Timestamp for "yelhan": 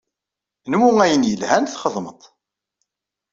1.29-1.65